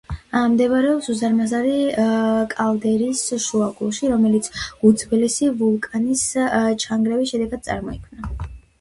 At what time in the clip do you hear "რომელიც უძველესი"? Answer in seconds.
4.15-5.53